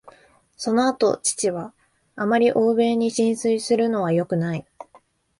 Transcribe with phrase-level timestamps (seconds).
[0.57, 1.75] その後、父は
[2.17, 4.65] 「あまり欧米に心酔するのはよくない」